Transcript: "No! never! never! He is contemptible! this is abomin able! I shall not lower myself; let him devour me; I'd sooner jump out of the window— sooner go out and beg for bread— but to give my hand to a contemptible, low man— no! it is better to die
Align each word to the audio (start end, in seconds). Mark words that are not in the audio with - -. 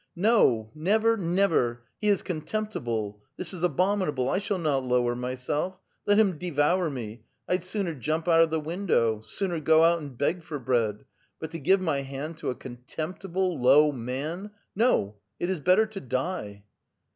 "No! 0.15 0.71
never! 0.73 1.15
never! 1.15 1.83
He 1.99 2.09
is 2.09 2.23
contemptible! 2.23 3.21
this 3.37 3.53
is 3.53 3.61
abomin 3.63 4.07
able! 4.07 4.31
I 4.31 4.39
shall 4.39 4.57
not 4.57 4.83
lower 4.83 5.13
myself; 5.15 5.79
let 6.07 6.17
him 6.17 6.39
devour 6.39 6.89
me; 6.89 7.21
I'd 7.47 7.63
sooner 7.63 7.93
jump 7.93 8.27
out 8.27 8.41
of 8.41 8.49
the 8.49 8.59
window— 8.59 9.19
sooner 9.23 9.59
go 9.59 9.83
out 9.83 9.99
and 9.99 10.17
beg 10.17 10.41
for 10.41 10.57
bread— 10.57 11.05
but 11.39 11.51
to 11.51 11.59
give 11.59 11.81
my 11.81 12.01
hand 12.01 12.39
to 12.39 12.49
a 12.49 12.55
contemptible, 12.55 13.59
low 13.59 13.91
man— 13.91 14.49
no! 14.75 15.17
it 15.39 15.51
is 15.51 15.59
better 15.59 15.85
to 15.85 15.99
die 15.99 16.63